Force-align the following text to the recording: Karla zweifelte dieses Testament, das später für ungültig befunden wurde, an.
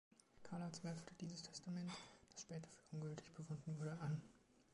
Karla 0.41 0.71
zweifelte 0.71 1.13
dieses 1.19 1.43
Testament, 1.43 1.91
das 2.31 2.41
später 2.41 2.67
für 2.89 2.95
ungültig 2.95 3.31
befunden 3.35 3.77
wurde, 3.77 3.95
an. 4.01 4.19